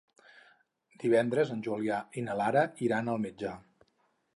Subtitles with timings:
[1.03, 3.59] Divendres en Julià i na Lara iran al metge.